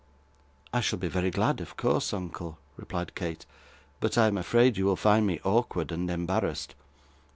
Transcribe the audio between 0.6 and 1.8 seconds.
'I shall be very glad, of